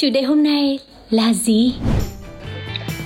Chủ 0.00 0.10
đề 0.10 0.22
hôm 0.22 0.42
nay 0.42 0.78
là 1.10 1.32
gì? 1.32 1.74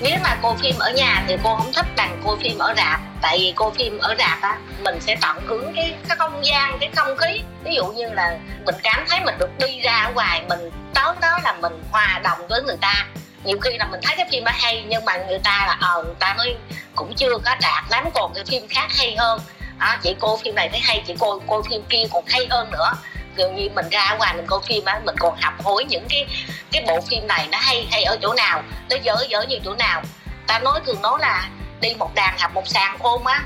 Nếu 0.00 0.16
mà 0.22 0.36
cô 0.42 0.54
phim 0.54 0.74
ở 0.78 0.90
nhà 0.90 1.24
thì 1.28 1.36
cô 1.44 1.56
không 1.56 1.72
thích 1.72 1.86
bằng 1.96 2.20
cô 2.24 2.36
phim 2.36 2.58
ở 2.58 2.74
rạp. 2.76 3.00
Tại 3.22 3.38
vì 3.38 3.52
cô 3.56 3.70
phim 3.70 3.98
ở 3.98 4.14
rạp 4.18 4.40
á 4.40 4.58
mình 4.84 5.00
sẽ 5.00 5.16
tận 5.20 5.36
hưởng 5.46 5.72
cái 5.76 5.94
cái 6.08 6.16
không 6.16 6.44
gian 6.44 6.78
cái 6.80 6.90
không 6.96 7.16
khí. 7.16 7.40
Ví 7.64 7.74
dụ 7.74 7.84
như 7.86 8.06
là 8.12 8.38
mình 8.66 8.74
cảm 8.82 9.04
thấy 9.08 9.20
mình 9.24 9.34
được 9.38 9.58
đi 9.58 9.80
ra 9.80 10.10
ngoài 10.14 10.42
mình 10.48 10.70
tới 10.94 11.14
đó 11.20 11.38
là 11.44 11.52
mình 11.52 11.72
hòa 11.90 12.20
đồng 12.24 12.38
với 12.48 12.62
người 12.62 12.76
ta. 12.80 13.06
Nhiều 13.44 13.58
khi 13.60 13.70
là 13.78 13.86
mình 13.90 14.00
thấy 14.02 14.16
cái 14.16 14.26
phim 14.30 14.44
nó 14.44 14.52
hay 14.54 14.84
nhưng 14.88 15.04
mà 15.04 15.16
người 15.28 15.38
ta 15.38 15.64
là 15.66 15.76
ờ 15.80 16.02
người 16.02 16.14
ta 16.18 16.34
nói 16.38 16.54
cũng 16.94 17.14
chưa 17.14 17.38
có 17.44 17.56
đạt 17.60 17.84
lắm. 17.90 18.04
Còn 18.14 18.32
cái 18.34 18.44
phim 18.44 18.68
khác 18.68 18.86
hay 18.98 19.16
hơn. 19.18 19.40
À, 19.78 19.98
chị 20.02 20.14
cô 20.20 20.36
phim 20.36 20.54
này 20.54 20.68
thấy 20.68 20.80
hay 20.80 21.02
chị 21.06 21.14
cô 21.18 21.42
cô 21.46 21.62
phim 21.62 21.82
kia 21.88 22.02
còn 22.12 22.24
hay 22.26 22.46
hơn 22.50 22.70
nữa 22.70 22.92
gần 23.36 23.56
như 23.56 23.68
mình 23.74 23.88
ra 23.90 24.14
ngoài 24.18 24.34
mình 24.36 24.46
coi 24.46 24.60
phim 24.66 24.84
á, 24.84 25.00
mình 25.04 25.16
còn 25.18 25.36
học 25.40 25.54
hỏi 25.64 25.84
những 25.88 26.06
cái 26.08 26.26
cái 26.72 26.84
bộ 26.86 27.00
phim 27.10 27.26
này 27.26 27.48
nó 27.52 27.58
hay 27.60 27.86
hay 27.90 28.02
ở 28.02 28.16
chỗ 28.22 28.34
nào, 28.34 28.62
nó 28.90 28.96
dở 29.02 29.14
dở 29.28 29.42
như 29.48 29.58
chỗ 29.64 29.74
nào 29.74 30.02
ta 30.46 30.58
nói 30.58 30.80
thường 30.86 31.02
nói 31.02 31.18
là 31.20 31.48
đi 31.80 31.94
một 31.98 32.14
đàn 32.14 32.38
học 32.38 32.54
một 32.54 32.68
sàn 32.68 32.98
khôn 32.98 33.26
á 33.26 33.44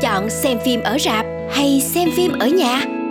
Chọn 0.00 0.30
xem 0.30 0.58
phim 0.64 0.82
ở 0.82 0.98
rạp 0.98 1.26
hay 1.54 1.80
xem 1.80 2.10
phim 2.16 2.38
ở 2.38 2.46
nhà? 2.46 3.01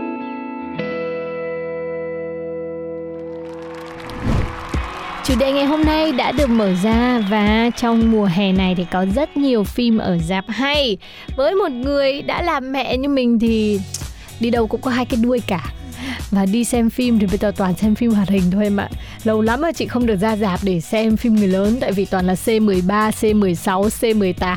Chủ 5.31 5.37
đề 5.37 5.51
ngày 5.51 5.65
hôm 5.65 5.83
nay 5.83 6.11
đã 6.11 6.31
được 6.31 6.49
mở 6.49 6.73
ra 6.83 7.19
và 7.29 7.69
trong 7.77 8.11
mùa 8.11 8.25
hè 8.25 8.51
này 8.51 8.75
thì 8.75 8.85
có 8.91 9.05
rất 9.15 9.37
nhiều 9.37 9.63
phim 9.63 9.97
ở 9.97 10.17
dạp 10.17 10.45
hay. 10.47 10.97
Với 11.35 11.55
một 11.55 11.71
người 11.71 12.21
đã 12.21 12.41
làm 12.41 12.71
mẹ 12.71 12.97
như 12.97 13.09
mình 13.09 13.39
thì 13.39 13.79
đi 14.39 14.49
đâu 14.49 14.67
cũng 14.67 14.81
có 14.81 14.91
hai 14.91 15.05
cái 15.05 15.19
đuôi 15.23 15.41
cả. 15.47 15.73
Và 16.31 16.45
đi 16.45 16.63
xem 16.63 16.89
phim 16.89 17.19
thì 17.19 17.27
bây 17.27 17.37
giờ 17.37 17.51
toàn 17.57 17.73
xem 17.73 17.95
phim 17.95 18.11
hoạt 18.11 18.29
hình 18.29 18.43
thôi 18.51 18.63
em 18.63 18.77
ạ. 18.77 18.89
Lâu 19.23 19.41
lắm 19.41 19.61
rồi 19.61 19.73
chị 19.73 19.87
không 19.87 20.05
được 20.05 20.15
ra 20.15 20.35
dạp 20.35 20.59
để 20.63 20.81
xem 20.81 21.17
phim 21.17 21.35
người 21.35 21.47
lớn 21.47 21.77
tại 21.81 21.91
vì 21.91 22.05
toàn 22.05 22.27
là 22.27 22.33
C13, 22.33 23.11
C16, 23.11 23.89
C18 23.89 24.55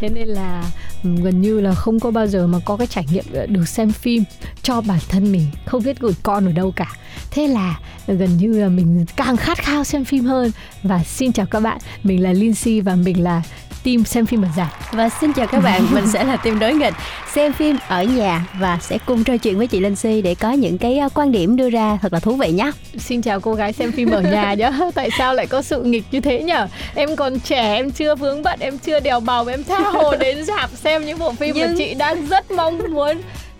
thế 0.00 0.08
nên 0.08 0.28
là 0.28 0.62
gần 1.02 1.40
như 1.40 1.60
là 1.60 1.74
không 1.74 2.00
có 2.00 2.10
bao 2.10 2.26
giờ 2.26 2.46
mà 2.46 2.58
có 2.64 2.76
cái 2.76 2.86
trải 2.86 3.06
nghiệm 3.12 3.24
ờ, 3.32 3.46
được 3.46 3.68
xem 3.68 3.92
phim 3.92 4.24
cho 4.62 4.80
bản 4.80 4.98
thân 5.08 5.32
mình, 5.32 5.46
không 5.66 5.82
biết 5.82 6.00
gửi 6.00 6.12
con 6.22 6.46
ở 6.46 6.52
đâu 6.52 6.72
cả. 6.76 6.92
Thế 7.30 7.46
là 7.46 7.80
gần 8.06 8.36
như 8.36 8.60
là 8.60 8.68
mình 8.68 9.06
càng 9.16 9.36
khát 9.36 9.58
khao 9.58 9.84
xem 9.84 10.04
phim 10.04 10.24
hơn. 10.24 10.50
Và 10.82 11.04
xin 11.04 11.32
chào 11.32 11.46
các 11.46 11.60
bạn, 11.60 11.78
mình 12.02 12.22
là 12.22 12.32
Lindsay 12.32 12.80
và 12.80 12.94
mình 12.94 13.22
là 13.22 13.42
team 13.84 14.04
xem 14.04 14.26
phim 14.26 14.42
ở 14.42 14.48
rạp 14.56 14.68
Và 14.92 15.08
xin 15.08 15.32
chào 15.32 15.46
các 15.46 15.60
bạn, 15.62 15.86
mình 15.94 16.06
sẽ 16.06 16.24
là 16.24 16.36
team 16.36 16.58
đối 16.58 16.74
nghịch 16.74 16.94
xem 17.32 17.52
phim 17.52 17.76
ở 17.88 18.02
nhà 18.02 18.46
và 18.60 18.78
sẽ 18.80 18.98
cùng 19.06 19.24
trò 19.24 19.36
chuyện 19.36 19.58
với 19.58 19.66
chị 19.66 19.80
Linh 19.80 19.96
Si 19.96 20.22
để 20.22 20.34
có 20.34 20.52
những 20.52 20.78
cái 20.78 20.98
ờ, 20.98 21.08
quan 21.14 21.32
điểm 21.32 21.56
đưa 21.56 21.70
ra 21.70 21.98
thật 22.02 22.12
là 22.12 22.20
thú 22.20 22.36
vị 22.36 22.52
nhé. 22.52 22.70
xin 22.98 23.22
chào 23.22 23.40
cô 23.40 23.54
gái 23.54 23.72
xem 23.72 23.92
phim 23.92 24.10
ở 24.10 24.20
nhà 24.20 24.54
nhá. 24.54 24.72
Tại 24.94 25.10
sao 25.18 25.34
lại 25.34 25.46
có 25.46 25.62
sự 25.62 25.82
nghịch 25.82 26.04
như 26.10 26.20
thế 26.20 26.42
nhở? 26.42 26.66
Em 26.94 27.16
còn 27.16 27.40
trẻ 27.40 27.74
em 27.74 27.90
chưa 27.90 28.14
vướng 28.14 28.42
bận 28.42 28.60
em 28.60 28.78
chưa 28.78 29.00
đèo 29.00 29.20
bầu 29.20 29.46
em 29.46 29.64
tha 29.64 29.78
hồ 29.78 30.16
đến 30.16 30.44
rạp 30.44 30.70
xem 30.70 31.06
những 31.06 31.18
bộ 31.18 31.32
phim 31.32 31.54
mà 31.58 31.66
Nhưng- 31.66 31.78
chị 31.78 31.94
đang 31.94 32.26
rất 32.26 32.50
mong 32.50 32.78
muốn 32.92 33.16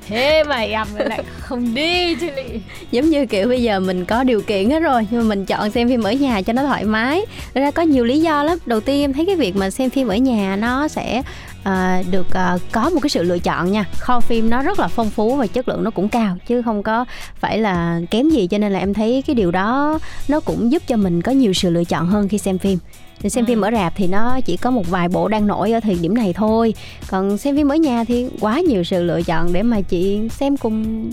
thế 0.08 0.44
mà 0.44 0.56
em 0.56 0.86
lại 0.96 1.22
không 1.38 1.74
đi 1.74 2.14
chứ 2.14 2.26
lị 2.36 2.60
Giống 2.90 3.10
như 3.10 3.26
kiểu 3.26 3.48
bây 3.48 3.62
giờ 3.62 3.80
mình 3.80 4.04
có 4.04 4.24
điều 4.24 4.40
kiện 4.40 4.70
hết 4.70 4.80
rồi, 4.80 5.06
nhưng 5.10 5.20
mà 5.20 5.28
mình 5.28 5.46
chọn 5.46 5.70
xem 5.70 5.88
phim 5.88 6.02
ở 6.02 6.12
nhà 6.12 6.42
cho 6.42 6.52
nó 6.52 6.62
thoải 6.62 6.84
mái. 6.84 7.26
Thật 7.54 7.60
ra 7.60 7.70
có 7.70 7.82
nhiều 7.82 8.04
lý 8.04 8.20
do 8.20 8.42
lắm. 8.42 8.58
Đầu 8.66 8.80
tiên 8.80 9.00
em 9.00 9.12
thấy 9.12 9.26
cái 9.26 9.36
việc 9.36 9.56
mà 9.56 9.70
xem 9.70 9.90
phim 9.90 10.08
ở 10.08 10.16
nhà 10.16 10.56
nó 10.56 10.88
sẽ 10.88 11.22
ờ, 11.65 12.03
được 12.11 12.27
ờ, 12.31 12.59
có 12.73 12.91
một 12.91 13.00
cái 13.03 13.11
sự 13.11 13.23
lựa 13.23 13.39
chọn 13.39 13.73
nha. 13.73 13.84
Kho 13.99 14.21
phim 14.21 14.50
nó 14.50 14.62
rất 14.62 14.78
là 14.78 14.89
phong 14.89 15.11
phú 15.11 15.37
và 15.37 15.47
chất 15.47 15.69
lượng 15.69 15.84
nó 15.84 15.91
cũng 15.91 16.09
cao 16.09 16.37
chứ 16.47 16.62
không 16.62 16.83
có 16.83 17.05
phải 17.41 17.59
là 17.59 18.00
kém 18.11 18.31
gì 18.31 18.47
cho 18.47 18.59
nên 18.59 18.73
là 18.73 18.78
em 18.78 18.95
thấy 18.95 19.23
cái 19.27 19.34
điều 19.34 19.50
đó 19.50 19.99
nó 20.28 20.41
cũng 20.41 20.73
giúp 20.73 20.83
cho 20.87 20.97
mình 20.97 21.23
có 21.23 21.33
nhiều 21.33 21.53
sự 21.53 21.71
lựa 21.71 21.84
chọn 21.84 22.06
hơn 22.06 22.28
khi 22.28 22.39
xem 22.39 22.59
phim. 22.59 22.78
Thì 23.21 23.31
xem 23.31 23.47
phim 23.47 23.61
ở 23.61 23.71
rạp 23.71 23.93
thì 23.97 24.06
nó 24.06 24.41
chỉ 24.45 24.56
có 24.56 24.71
một 24.71 24.91
vài 24.91 25.09
bộ 25.09 25.28
đang 25.28 25.47
nổi 25.47 25.73
ở 25.73 25.81
thời 25.81 25.95
điểm 25.95 26.15
này 26.15 26.33
thôi 26.33 26.75
còn 27.11 27.39
xem 27.39 27.56
phim 27.56 27.73
ở 27.73 27.77
nhà 27.77 28.05
thì 28.05 28.27
quá 28.41 28.61
nhiều 28.61 28.84
sự 28.84 29.03
lựa 29.03 29.23
chọn 29.23 29.53
để 29.53 29.62
mà 29.62 29.81
chị 29.81 30.29
xem 30.29 30.56
cùng 30.56 31.11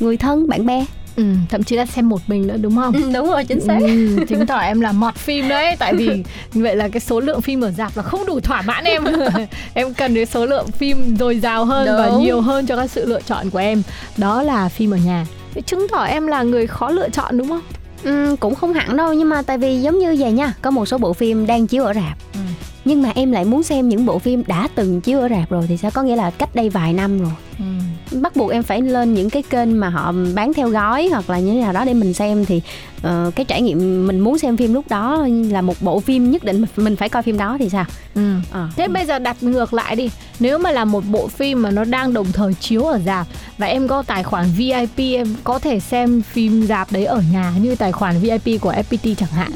người 0.00 0.16
thân 0.16 0.48
bạn 0.48 0.66
bè 0.66 0.84
ừ, 1.16 1.24
thậm 1.50 1.62
chí 1.62 1.76
là 1.76 1.86
xem 1.86 2.08
một 2.08 2.20
mình 2.26 2.46
nữa 2.46 2.56
đúng 2.60 2.76
không? 2.76 3.12
Đúng 3.12 3.26
rồi 3.30 3.44
chính 3.44 3.60
xác. 3.60 3.78
Ừ, 3.80 4.16
chứng 4.28 4.46
tỏ 4.46 4.58
em 4.58 4.80
là 4.80 4.92
mọt 4.92 5.14
phim 5.14 5.48
đấy 5.48 5.76
tại 5.78 5.94
vì 5.94 6.22
vậy 6.52 6.76
là 6.76 6.88
cái 6.88 7.00
số 7.00 7.20
lượng 7.20 7.40
phim 7.40 7.60
ở 7.60 7.70
rạp 7.70 7.96
là 7.96 8.02
không 8.02 8.26
đủ 8.26 8.40
thỏa 8.40 8.62
mãn 8.62 8.84
em. 8.84 9.04
Em 9.74 9.94
cần 9.94 10.14
cái 10.14 10.26
số 10.26 10.46
lượng 10.46 10.70
phim 10.70 11.16
dồi 11.16 11.36
dào 11.40 11.64
hơn 11.64 11.88
và 11.98 12.06
Đúng. 12.08 12.22
nhiều 12.24 12.40
hơn 12.40 12.66
cho 12.66 12.76
các 12.76 12.90
sự 12.90 13.06
lựa 13.06 13.20
chọn 13.20 13.50
của 13.50 13.58
em. 13.58 13.82
Đó 14.16 14.42
là 14.42 14.68
phim 14.68 14.90
ở 14.90 14.96
nhà. 15.04 15.26
Chứng 15.66 15.86
tỏ 15.92 16.04
em 16.04 16.26
là 16.26 16.42
người 16.42 16.66
khó 16.66 16.90
lựa 16.90 17.08
chọn 17.08 17.38
đúng 17.38 17.48
không? 17.48 17.62
Ừm, 18.04 18.36
cũng 18.36 18.54
không 18.54 18.72
hẳn 18.72 18.96
đâu 18.96 19.12
nhưng 19.12 19.28
mà 19.28 19.42
tại 19.42 19.58
vì 19.58 19.80
giống 19.80 19.98
như 19.98 20.16
vậy 20.18 20.32
nha 20.32 20.54
có 20.62 20.70
một 20.70 20.86
số 20.86 20.98
bộ 20.98 21.12
phim 21.12 21.46
đang 21.46 21.66
chiếu 21.66 21.84
ở 21.84 21.92
rạp. 21.94 22.18
Ừ. 22.34 22.40
nhưng 22.84 23.02
mà 23.02 23.12
em 23.14 23.32
lại 23.32 23.44
muốn 23.44 23.62
xem 23.62 23.88
những 23.88 24.06
bộ 24.06 24.18
phim 24.18 24.42
đã 24.46 24.68
từng 24.74 25.00
chiếu 25.00 25.20
ở 25.20 25.28
rạp 25.28 25.50
rồi 25.50 25.64
thì 25.68 25.76
sao? 25.76 25.90
Có 25.90 26.02
nghĩa 26.02 26.16
là 26.16 26.30
cách 26.30 26.54
đây 26.54 26.68
vài 26.68 26.92
năm 26.92 27.18
rồi 27.18 27.32
bắt 28.12 28.36
buộc 28.36 28.50
em 28.50 28.62
phải 28.62 28.82
lên 28.82 29.14
những 29.14 29.30
cái 29.30 29.42
kênh 29.42 29.80
mà 29.80 29.88
họ 29.88 30.12
bán 30.34 30.54
theo 30.54 30.68
gói 30.68 31.08
hoặc 31.10 31.30
là 31.30 31.38
như 31.38 31.52
thế 31.52 31.60
nào 31.60 31.72
đó 31.72 31.84
để 31.84 31.94
mình 31.94 32.14
xem 32.14 32.44
thì 32.44 32.62
ờ, 33.02 33.30
cái 33.36 33.44
trải 33.44 33.62
nghiệm 33.62 34.06
mình 34.06 34.20
muốn 34.20 34.38
xem 34.38 34.56
phim 34.56 34.74
lúc 34.74 34.84
đó 34.88 35.26
là 35.50 35.60
một 35.60 35.74
bộ 35.82 36.00
phim 36.00 36.30
nhất 36.30 36.44
định 36.44 36.64
mình 36.76 36.96
phải 36.96 37.08
coi 37.08 37.22
phim 37.22 37.38
đó 37.38 37.56
thì 37.60 37.68
sao 37.68 37.84
Ừ. 38.14 38.34
Ờ. 38.52 38.68
Thế 38.76 38.88
bây 38.88 39.06
giờ 39.06 39.18
đặt 39.18 39.42
ngược 39.42 39.74
lại 39.74 39.96
đi 39.96 40.10
Nếu 40.40 40.58
mà 40.58 40.70
là 40.70 40.84
một 40.84 41.04
bộ 41.10 41.28
phim 41.28 41.62
mà 41.62 41.70
nó 41.70 41.84
đang 41.84 42.12
đồng 42.12 42.26
thời 42.32 42.54
chiếu 42.54 42.82
ở 42.84 42.98
rạp 43.06 43.26
Và 43.58 43.66
em 43.66 43.88
có 43.88 44.02
tài 44.02 44.22
khoản 44.22 44.46
VIP 44.56 44.98
Em 44.98 45.26
có 45.44 45.58
thể 45.58 45.80
xem 45.80 46.22
phim 46.22 46.66
rạp 46.66 46.92
đấy 46.92 47.04
ở 47.04 47.22
nhà 47.32 47.52
Như 47.62 47.74
tài 47.74 47.92
khoản 47.92 48.18
VIP 48.18 48.60
của 48.60 48.72
FPT 48.72 49.14
chẳng 49.14 49.28
hạn 49.28 49.50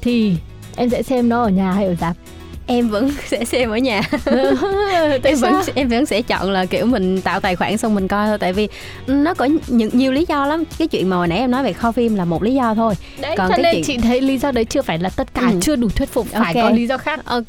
Thì 0.00 0.36
em 0.76 0.90
sẽ 0.90 1.02
xem 1.02 1.28
nó 1.28 1.42
ở 1.42 1.48
nhà 1.48 1.72
hay 1.72 1.86
ở 1.86 1.94
rạp 2.00 2.16
em 2.66 2.88
vẫn 2.88 3.10
sẽ 3.26 3.44
xem 3.44 3.70
ở 3.70 3.76
nhà. 3.76 4.02
Em 5.22 5.36
vẫn 5.40 5.54
em 5.74 5.88
vẫn 5.88 6.06
sẽ 6.06 6.22
chọn 6.22 6.50
là 6.50 6.64
kiểu 6.66 6.86
mình 6.86 7.20
tạo 7.20 7.40
tài 7.40 7.56
khoản 7.56 7.78
xong 7.78 7.94
mình 7.94 8.08
coi 8.08 8.26
thôi 8.28 8.38
tại 8.38 8.52
vì 8.52 8.68
nó 9.06 9.34
có 9.34 9.48
những 9.66 9.90
nhiều 9.92 10.12
lý 10.12 10.24
do 10.28 10.46
lắm. 10.46 10.64
Cái 10.78 10.88
chuyện 10.88 11.10
mà 11.10 11.16
hồi 11.16 11.28
nãy 11.28 11.38
em 11.38 11.50
nói 11.50 11.62
về 11.62 11.72
kho 11.72 11.92
phim 11.92 12.14
là 12.14 12.24
một 12.24 12.42
lý 12.42 12.54
do 12.54 12.74
thôi. 12.74 12.94
Đấy, 13.20 13.34
Còn 13.38 13.48
cho 13.48 13.56
cái 13.56 13.62
nên 13.62 13.74
chuyện- 13.74 13.84
chị 14.00 14.08
thấy 14.08 14.20
lý 14.20 14.38
do 14.38 14.52
đấy 14.52 14.64
chưa 14.64 14.82
phải 14.82 14.98
là 14.98 15.10
tất 15.16 15.34
cả 15.34 15.42
Ừ. 15.52 15.58
Chưa 15.60 15.76
đủ 15.76 15.88
thuyết 15.88 16.08
phục 16.12 16.26
Phải 16.26 16.54
có 16.54 16.70
lý 16.70 16.86
do 16.86 16.98
khác. 16.98 17.20
Ok. 17.24 17.46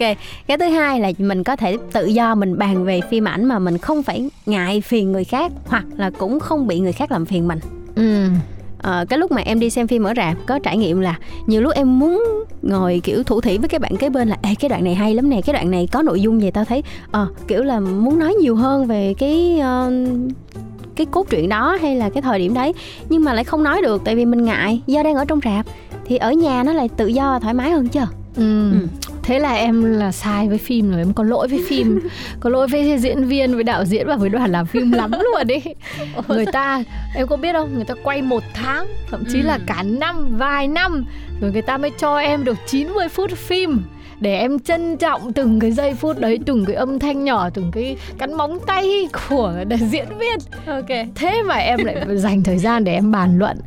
Cái 0.48 0.58
thứ 0.60 0.66
hai 0.70 1.00
là 1.00 1.12
mình 1.18 1.44
có 1.44 1.56
thể 1.56 1.78
tự 1.94 2.06
do 2.06 2.36
mình 2.36 2.58
bàn 2.58 2.86
về 2.86 3.02
phim 3.12 3.28
ảnh 3.28 3.46
mà 3.46 3.60
mình 3.60 3.78
không 3.78 4.04
phải 4.04 4.30
ngại 4.46 4.82
phiền 4.82 5.12
người 5.12 5.24
khác 5.24 5.52
hoặc 5.66 5.84
là 5.98 6.10
cũng 6.18 6.40
không 6.40 6.68
bị 6.68 6.80
người 6.80 6.94
khác 6.94 7.12
làm 7.12 7.26
phiền 7.26 7.48
mình. 7.48 7.60
Ừ. 7.96 8.28
Ờ, 8.82 9.06
cái 9.10 9.20
lúc 9.20 9.32
mà 9.32 9.42
em 9.42 9.60
đi 9.60 9.70
xem 9.70 9.88
phim 9.88 10.04
ở 10.04 10.14
rạp 10.18 10.38
có 10.46 10.60
trải 10.60 10.78
nghiệm 10.78 11.00
là 11.02 11.16
nhiều 11.48 11.62
lúc 11.62 11.74
em 11.74 12.00
muốn 12.00 12.24
ngồi 12.62 13.02
kiểu 13.04 13.24
thủ 13.24 13.42
thỉ 13.42 13.58
với 13.58 13.70
cái 13.70 13.80
bạn 13.80 13.98
kế 13.98 14.10
bên 14.10 14.28
là 14.30 14.38
Ê, 14.42 14.56
cái 14.60 14.70
đoạn 14.70 14.84
này 14.84 14.96
hay 14.96 15.14
lắm 15.14 15.30
nè 15.30 15.42
cái 15.42 15.54
đoạn 15.54 15.72
này 15.72 15.88
có 15.92 16.02
nội 16.02 16.22
dung 16.22 16.42
gì 16.42 16.52
tao 16.52 16.66
thấy 16.66 16.84
ờ 17.12 17.28
kiểu 17.48 17.64
là 17.64 17.80
muốn 17.80 18.20
nói 18.20 18.34
nhiều 18.34 18.56
hơn 18.56 18.86
về 18.88 19.14
cái 19.18 19.60
ờ, 19.60 19.92
cái 20.96 21.06
cốt 21.12 21.30
truyện 21.30 21.50
đó 21.50 21.78
hay 21.82 21.96
là 21.96 22.10
cái 22.10 22.22
thời 22.22 22.40
điểm 22.40 22.54
đấy 22.54 22.74
nhưng 23.10 23.24
mà 23.24 23.34
lại 23.34 23.44
không 23.44 23.64
nói 23.64 23.82
được 23.82 24.02
tại 24.06 24.16
vì 24.16 24.26
mình 24.26 24.46
ngại 24.46 24.82
do 24.88 25.04
đang 25.04 25.16
ở 25.16 25.26
trong 25.26 25.40
rạp 25.46 25.66
thì 26.06 26.18
ở 26.18 26.32
nhà 26.32 26.64
nó 26.64 26.74
lại 26.74 26.90
tự 26.98 27.08
do 27.08 27.32
và 27.32 27.40
thoải 27.40 27.54
mái 27.54 27.72
hơn 27.72 27.88
chứ 27.88 28.00
Ừ. 28.36 28.72
Ừ. 28.72 28.78
Thế 29.28 29.40
là 29.40 29.54
em 29.54 29.84
là 29.84 30.12
sai 30.12 30.48
với 30.48 30.58
phim 30.58 30.92
rồi 30.92 31.00
Em 31.02 31.14
có 31.14 31.24
lỗi 31.24 31.48
với 31.48 31.60
phim. 31.70 32.00
Có 32.40 32.50
lỗi 32.50 32.68
với 32.68 32.98
diễn 32.98 33.24
viên, 33.24 33.56
với 33.56 33.64
đạo 33.64 33.86
diễn 33.86 34.08
và 34.08 34.16
với 34.16 34.30
đoàn 34.30 34.52
làm 34.52 34.66
phim 34.66 34.92
lắm 34.92 35.12
luôn 35.34 35.48
đấy 35.48 35.76
Người 36.28 36.46
ta, 36.46 36.84
em 37.16 37.28
có 37.28 37.38
biết 37.38 37.54
không? 37.54 37.76
Người 37.76 37.86
ta 37.86 37.94
quay 38.04 38.22
một 38.22 38.44
tháng 38.54 38.88
Thậm 39.10 39.24
chí 39.32 39.42
là 39.42 39.60
cả 39.68 39.84
năm, 39.84 40.38
vài 40.38 40.68
năm 40.68 41.06
Rồi 41.42 41.52
người 41.52 41.62
ta 41.62 41.78
mới 41.78 41.92
cho 42.00 42.18
em 42.18 42.44
được 42.44 42.58
90 42.68 43.10
phút 43.10 43.32
phim 43.32 43.82
để 44.20 44.38
em 44.40 44.60
trân 44.60 44.98
trọng 44.98 45.34
từng 45.34 45.60
cái 45.60 45.72
giây 45.72 45.94
phút 45.94 46.20
đấy 46.20 46.40
từng 46.46 46.66
cái 46.66 46.76
âm 46.76 47.00
thanh 47.00 47.24
nhỏ 47.24 47.50
từng 47.50 47.72
cái 47.72 47.98
cắn 48.18 48.34
móng 48.34 48.58
tay 48.68 49.08
của 49.30 49.54
diễn 49.92 50.06
viên 50.20 50.38
ok. 50.68 51.08
Thế 51.16 51.42
mà 51.48 51.56
em 51.56 51.80
lại 51.86 51.96
dành 52.18 52.44
thời 52.44 52.58
gian 52.58 52.84
để 52.84 52.94
em 52.94 53.12
bàn 53.12 53.38
luận. 53.40 53.58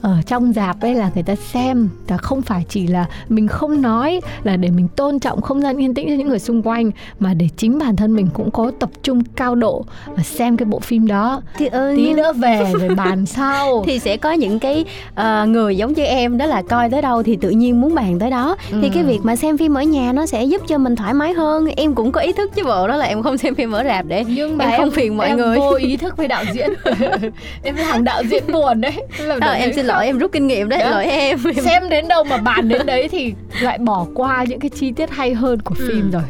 Ở 0.00 0.16
trong 0.26 0.52
dạp 0.52 0.80
ấy 0.80 0.94
là 0.94 1.10
người 1.14 1.22
ta 1.22 1.34
xem 1.34 1.88
là 2.08 2.16
không 2.16 2.42
phải 2.42 2.64
chỉ 2.68 2.86
là 2.86 3.06
mình 3.28 3.48
không 3.48 3.82
nói 3.82 4.20
là 4.44 4.56
để 4.56 4.70
mình 4.70 4.88
tôn 4.96 5.18
trọng 5.18 5.40
không 5.42 5.60
gian 5.60 5.76
yên 5.76 5.94
tĩnh 5.94 6.06
cho 6.08 6.14
những 6.14 6.28
người 6.28 6.38
xung 6.38 6.62
quanh 6.62 6.90
mà 7.20 7.34
để 7.34 7.48
chính 7.56 7.78
bản 7.78 7.96
thân 7.96 8.14
mình 8.14 8.28
cũng 8.34 8.50
có 8.50 8.72
tập 8.78 8.90
trung 9.02 9.22
cao 9.36 9.54
độ 9.54 9.84
và 10.16 10.22
xem 10.22 10.56
cái 10.56 10.66
bộ 10.66 10.78
phim 10.80 11.06
đó. 11.06 11.42
Thì 11.58 11.66
ừ, 11.66 11.92
tí 11.96 12.12
nữa 12.14 12.32
về 12.32 12.72
rồi 12.80 12.88
bàn 12.94 13.26
sau. 13.36 13.84
Thì 13.86 13.98
sẽ 13.98 14.16
có 14.16 14.32
những 14.32 14.58
cái 14.58 14.84
ờ, 15.14 15.46
người 15.46 15.76
giống 15.76 15.92
như 15.92 16.04
em 16.04 16.38
đó 16.38 16.46
là 16.46 16.62
coi 16.62 16.90
tới 16.90 17.02
đâu 17.02 17.22
thì 17.22 17.36
tự 17.36 17.50
nhiên 17.50 17.80
muốn 17.80 17.94
bàn 17.94 18.18
tới 18.18 18.30
đó. 18.30 18.56
Thì 18.70 18.82
Ừ. 18.82 18.88
cái 18.94 19.02
việc 19.02 19.18
mà 19.22 19.36
xem 19.36 19.58
phim 19.58 19.74
ở 19.74 19.82
nhà 19.82 19.95
nó 20.14 20.26
sẽ 20.26 20.44
giúp 20.44 20.62
cho 20.68 20.78
mình 20.78 20.96
thoải 20.96 21.14
mái 21.14 21.32
hơn. 21.32 21.66
Em 21.76 21.94
cũng 21.94 22.12
có 22.12 22.20
ý 22.20 22.32
thức 22.32 22.50
chứ 22.54 22.64
bộ 22.64 22.88
đó 22.88 22.96
là 22.96 23.04
em 23.06 23.22
không 23.22 23.38
xem 23.38 23.54
phim 23.54 23.72
ở 23.72 23.84
rạp 23.84 24.04
để 24.06 24.24
nhưng 24.28 24.56
mà 24.58 24.64
em 24.64 24.80
không 24.80 24.90
phiền 24.90 25.16
mọi 25.16 25.26
em 25.26 25.36
người. 25.36 25.56
vô 25.58 25.70
ý 25.74 25.96
thức 25.96 26.16
với 26.16 26.28
đạo 26.28 26.44
diễn. 26.54 26.70
Em 27.62 27.74
làm 27.76 28.04
đạo 28.04 28.22
diễn 28.30 28.42
buồn 28.52 28.80
đấy. 28.80 28.92
Làm 29.18 29.40
Ờ, 29.40 29.52
em 29.52 29.72
xin 29.72 29.86
lỗi 29.86 30.06
em 30.06 30.18
rút 30.18 30.32
kinh 30.32 30.46
nghiệm 30.46 30.68
đấy 30.68 30.78
Đó. 30.78 30.90
lỗi 30.90 31.04
em. 31.06 31.38
Em- 31.44 31.54
xem 31.64 31.88
đến 31.88 32.08
đâu 32.08 32.24
mà 32.24 32.36
bàn 32.36 32.68
đến 32.68 32.86
đấy 32.86 33.08
thì 33.08 33.34
lại 33.60 33.78
bỏ 33.78 34.06
qua 34.14 34.44
những 34.48 34.60
cái 34.60 34.70
chi 34.70 34.92
tiết 34.92 35.10
hay 35.10 35.34
hơn 35.34 35.60
của 35.62 35.74
Ừ. 35.78 35.84
phim 35.88 36.10
rồi 36.10 36.22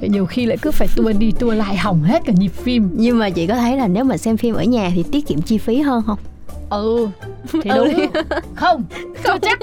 nhiều 0.00 0.26
khi 0.26 0.46
lại 0.46 0.56
cứ 0.62 0.70
phải 0.70 0.88
tua 0.96 1.12
đi 1.18 1.32
tua 1.38 1.50
lại 1.52 1.76
hỏng 1.76 2.02
hết 2.02 2.22
cả 2.26 2.32
nhịp 2.36 2.48
phim. 2.62 2.90
Nhưng 2.94 3.18
mà 3.18 3.30
chị 3.30 3.46
có 3.46 3.54
thấy 3.54 3.76
là 3.76 3.86
nếu 3.88 4.04
mà 4.04 4.16
xem 4.16 4.36
phim 4.36 4.54
ở 4.54 4.62
nhà 4.62 4.90
thì 4.94 5.04
tiết 5.12 5.26
kiệm 5.26 5.40
chi 5.42 5.58
phí 5.58 5.80
hơn 5.80 6.02
không? 6.06 6.18
Ừ. 6.70 7.08
Thì 7.52 7.70
Ừ. 7.70 7.88
đúng 7.92 8.06
không 8.54 8.84
không. 9.24 9.38
chắc 9.42 9.58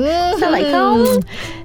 Sao 0.40 0.50
lại 0.50 0.64
không? 0.72 1.04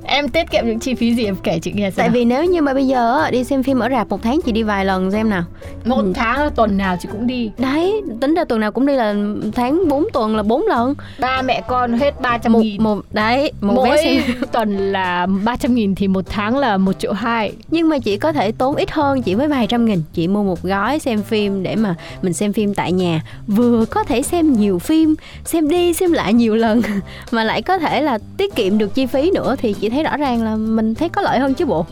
em 0.07 0.29
tiết 0.29 0.51
kiệm 0.51 0.67
những 0.67 0.79
chi 0.79 0.95
phí 0.95 1.15
gì 1.15 1.25
em 1.25 1.35
kể 1.43 1.59
chị 1.59 1.71
nghe 1.75 1.83
xem 1.91 1.93
tại 1.97 2.07
nào. 2.07 2.13
vì 2.13 2.25
nếu 2.25 2.43
như 2.45 2.61
mà 2.61 2.73
bây 2.73 2.87
giờ 2.87 3.31
đi 3.31 3.43
xem 3.43 3.63
phim 3.63 3.79
ở 3.79 3.89
rạp 3.89 4.09
một 4.09 4.23
tháng 4.23 4.39
chị 4.45 4.51
đi 4.51 4.63
vài 4.63 4.85
lần 4.85 5.11
xem 5.11 5.29
nào. 5.29 5.43
Một 5.85 6.01
Ừ. 6.01 6.11
tháng 6.15 6.49
tuần 6.55 6.77
nào 6.77 6.97
chị 7.01 7.09
cũng 7.11 7.27
đi. 7.27 7.51
Đấy 7.57 8.01
tính 8.21 8.33
ra 8.35 8.43
tuần 8.43 8.59
nào 8.59 8.71
cũng 8.71 8.85
đi 8.85 8.95
là 8.95 9.15
tháng 9.55 9.87
4 9.89 10.05
tuần 10.13 10.35
là 10.35 10.43
4 10.43 10.65
lần. 10.67 10.95
Ba 11.19 11.41
mẹ 11.41 11.61
con 11.67 11.93
hết 11.99 12.21
300 12.21 12.53
một 12.53 12.59
nghìn. 12.59 12.83
một 12.83 13.01
đấy 13.11 13.51
một 13.61 13.73
mỗi 13.75 13.89
vé 13.89 14.03
xem. 14.03 14.21
tuần 14.51 14.91
là 14.91 15.27
300 15.43 15.75
nghìn 15.75 15.95
thì 15.95 16.07
một 16.07 16.25
tháng 16.29 16.57
là 16.57 16.77
một 16.77 16.93
triệu 16.99 17.13
hai. 17.13 17.51
Nhưng 17.71 17.89
mà 17.89 17.99
chị 17.99 18.17
có 18.17 18.31
thể 18.31 18.51
tốn 18.51 18.75
ít 18.75 18.91
hơn 18.91 19.21
chỉ 19.21 19.35
với 19.35 19.47
vài 19.47 19.67
trăm 19.67 19.85
nghìn. 19.85 20.01
Chị 20.13 20.27
mua 20.27 20.43
một 20.43 20.63
gói 20.63 20.99
xem 20.99 21.21
phim 21.23 21.63
để 21.63 21.75
mà 21.75 21.95
mình 22.21 22.33
xem 22.33 22.53
phim 22.53 22.73
tại 22.73 22.91
nhà. 22.91 23.21
Vừa 23.47 23.85
có 23.85 24.03
thể 24.03 24.21
xem 24.21 24.53
nhiều 24.53 24.79
phim 24.79 25.15
xem 25.45 25.67
đi 25.69 25.93
xem 25.93 26.11
lại 26.11 26.33
nhiều 26.33 26.55
lần. 26.55 26.81
Mà 27.31 27.43
lại 27.43 27.61
có 27.61 27.77
thể 27.77 28.01
là 28.01 28.17
tiết 28.37 28.55
kiệm 28.55 28.77
được 28.77 28.95
chi 28.95 29.05
phí 29.05 29.31
nữa 29.31 29.55
thì 29.57 29.73
chị 29.73 29.89
thấy 29.89 30.03
rõ 30.03 30.17
ràng 30.17 30.43
là 30.43 30.55
mình 30.55 30.95
thấy 30.95 31.09
có 31.09 31.21
lợi 31.21 31.39
hơn 31.39 31.53
chứ 31.53 31.65
bộ. 31.65 31.85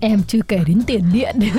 Em 0.00 0.22
chưa 0.28 0.40
kể 0.48 0.60
đến 0.66 0.82
tiền 0.86 1.02
điện. 1.12 1.36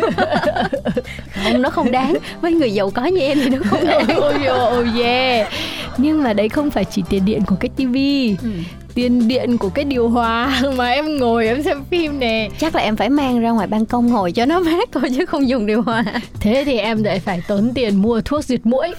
Không 1.43 1.61
nó 1.61 1.69
không 1.69 1.91
đáng. 1.91 2.17
Với 2.41 2.53
người 2.53 2.71
giàu 2.71 2.89
có 2.89 3.05
như 3.05 3.19
em 3.19 3.37
thì 3.43 3.49
nó 3.49 3.57
không 3.69 3.87
đáng. 3.87 4.07
Ôi 4.15 4.33
oh 4.33 4.95
yeah. 4.99 5.47
Nhưng 5.97 6.23
mà 6.23 6.33
đấy 6.33 6.49
không 6.49 6.71
phải 6.71 6.85
chỉ 6.85 7.03
tiền 7.09 7.25
điện 7.25 7.41
của 7.47 7.55
cái 7.59 7.69
tivi. 7.75 8.35
Ừ. 8.43 8.49
tiền 8.93 9.27
điện 9.27 9.57
của 9.57 9.69
cái 9.69 9.85
điều 9.85 10.09
hòa 10.09 10.61
mà 10.75 10.89
em 10.89 11.17
ngồi 11.17 11.47
em 11.47 11.63
xem 11.63 11.83
phim 11.89 12.19
nè. 12.19 12.49
Chắc 12.59 12.75
là 12.75 12.81
em 12.81 12.95
phải 12.95 13.09
mang 13.09 13.39
ra 13.39 13.49
ngoài 13.49 13.67
ban 13.67 13.85
công 13.85 14.07
ngồi 14.07 14.31
cho 14.31 14.45
nó 14.45 14.59
mát 14.59 14.89
thôi 14.91 15.03
chứ 15.17 15.25
không 15.25 15.47
dùng 15.47 15.65
điều 15.65 15.81
hòa. 15.81 16.03
Thế 16.39 16.63
thì 16.65 16.77
em 16.77 17.03
lại 17.03 17.19
phải 17.19 17.43
tốn 17.47 17.71
tiền 17.75 17.95
mua 17.95 18.21
thuốc 18.21 18.43
diệt 18.43 18.61
muỗi 18.63 18.93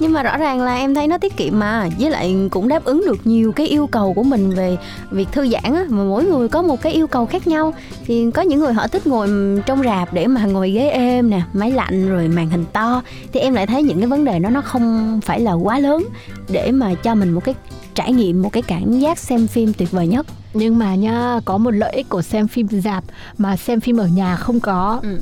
nhưng 0.00 0.12
mà 0.12 0.22
rõ 0.22 0.36
ràng 0.36 0.60
là 0.60 0.74
em 0.74 0.94
thấy 0.94 1.06
nó 1.06 1.18
tiết 1.18 1.36
kiệm 1.36 1.58
mà. 1.58 1.88
Với 1.98 2.10
lại 2.10 2.36
cũng 2.50 2.68
đáp 2.68 2.84
ứng 2.84 3.02
được 3.06 3.26
nhiều 3.26 3.52
cái 3.52 3.66
yêu 3.66 3.86
cầu 3.86 4.12
của 4.14 4.22
mình 4.22 4.50
về 4.50 4.76
việc 5.10 5.28
thư 5.32 5.48
giãn 5.48 5.74
á. 5.74 5.84
Mà 5.88 6.04
mỗi 6.04 6.24
người 6.24 6.48
có 6.48 6.62
một 6.62 6.82
cái 6.82 6.92
yêu 6.92 7.06
cầu 7.06 7.26
khác 7.26 7.46
nhau. 7.46 7.74
Thì 8.04 8.30
có 8.34 8.42
những 8.42 8.60
người 8.60 8.72
họ 8.72 8.88
thích 8.88 9.06
ngồi 9.06 9.28
trong 9.66 9.82
rạp 9.82 10.14
để 10.14 10.26
mà 10.26 10.44
ngồi 10.44 10.70
ghế 10.70 10.88
êm 10.88 11.30
nè 11.30 11.42
máy 11.52 11.70
lạnh 11.70 12.08
rồi 12.08 12.28
màn 12.28 12.50
hình 12.50 12.64
to. 12.72 13.02
Thì 13.32 13.40
em 13.40 13.54
lại 13.54 13.66
thấy 13.66 13.82
những 13.82 13.98
cái 13.98 14.06
vấn 14.06 14.24
đề 14.24 14.38
đó 14.38 14.50
nó 14.50 14.60
không 14.60 15.20
phải 15.24 15.40
là 15.40 15.52
quá 15.52 15.78
lớn 15.78 16.04
để 16.48 16.70
mà 16.70 16.94
cho 16.94 17.14
mình 17.14 17.30
một 17.30 17.44
cái 17.44 17.54
trải 17.94 18.12
nghiệm 18.12 18.42
một 18.42 18.52
cái 18.52 18.62
cảm 18.62 18.98
giác 18.98 19.18
xem 19.18 19.46
phim 19.46 19.72
tuyệt 19.72 19.90
vời 19.90 20.06
nhất. 20.06 20.26
Nhưng 20.54 20.78
mà 20.78 20.94
nhá 20.94 21.40
có 21.44 21.58
một 21.58 21.70
lợi 21.70 21.92
ích 21.92 22.08
của 22.08 22.22
xem 22.22 22.48
phim 22.48 22.68
dạp 22.68 23.04
mà 23.38 23.56
xem 23.56 23.80
phim 23.80 23.96
ở 23.96 24.06
nhà 24.06 24.36
không 24.36 24.60
có. 24.60 25.00
Ừ. 25.02 25.20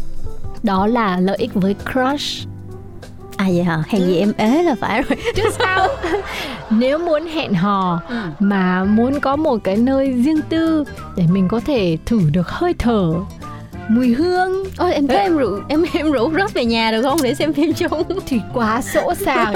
đó 0.62 0.86
là 0.86 1.20
lợi 1.20 1.36
ích 1.36 1.50
với 1.54 1.74
crush 1.92 2.48
à 3.38 3.44
vậy 3.54 3.62
hả? 3.64 3.82
Hèn 3.88 4.02
gì 4.06 4.16
em 4.16 4.32
ế 4.36 4.62
là 4.62 4.74
phải 4.80 5.02
rồi. 5.02 5.18
Chứ 5.36 5.42
sao? 5.58 5.88
Nếu 6.70 6.98
muốn 6.98 7.26
hẹn 7.26 7.54
hò 7.54 8.00
Ừ. 8.08 8.16
mà 8.38 8.84
muốn 8.84 9.20
có 9.20 9.36
một 9.36 9.58
cái 9.64 9.76
nơi 9.76 10.12
riêng 10.12 10.40
tư 10.48 10.84
để 11.16 11.24
mình 11.32 11.48
có 11.48 11.60
thể 11.66 11.98
thử 12.06 12.20
được 12.32 12.48
hơi 12.48 12.74
thở 12.78 13.12
mùi 13.88 14.08
hương. 14.08 14.64
Ôi 14.76 14.92
em 14.94 15.06
thấy 15.08 15.18
em 15.18 15.36
rủ 15.36 15.58
em 15.68 15.84
em 15.92 16.12
rủ 16.12 16.30
Rose 16.30 16.52
về 16.54 16.64
nhà 16.64 16.90
được 16.90 17.02
không? 17.02 17.18
Để 17.22 17.34
xem 17.34 17.52
phim 17.52 17.72
chung. 17.72 18.02
Thì 18.26 18.40
quá 18.54 18.80
sỗ 18.94 19.14
sàng 19.14 19.54